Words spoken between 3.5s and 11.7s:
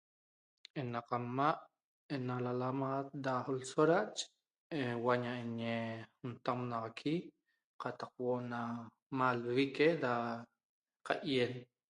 lsora uaña eñe n'taunaqui cataq huoo na mal'vique da ca'yen